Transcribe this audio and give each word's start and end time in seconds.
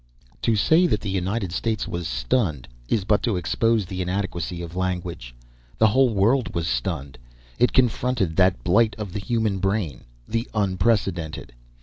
To 0.41 0.55
say 0.55 0.87
that 0.87 1.01
the 1.01 1.11
United 1.11 1.51
States 1.51 1.87
was 1.87 2.07
stunned 2.07 2.67
is 2.89 3.03
but 3.05 3.21
to 3.21 3.37
expose 3.37 3.85
the 3.85 4.01
inadequacy 4.01 4.63
of 4.63 4.75
language. 4.75 5.35
The 5.77 5.89
whole 5.89 6.09
world 6.11 6.55
was 6.55 6.65
stunned. 6.67 7.19
It 7.59 7.71
confronted 7.71 8.35
that 8.37 8.63
blight 8.63 8.95
of 8.97 9.13
the 9.13 9.19
human 9.21 9.59
brain, 9.59 10.05
the 10.27 10.47
unprecedented. 10.55 11.53